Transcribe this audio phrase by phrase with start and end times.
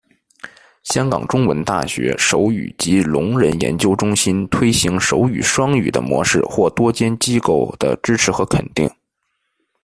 [0.81, 8.89] 香港中文大学手语及聋人研究中心推行手语双语的模式获多间机构的支持和肯定。